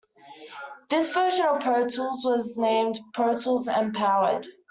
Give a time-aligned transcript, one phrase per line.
[0.89, 4.47] This version of Pro Tools was named Pro Tools M-Powered.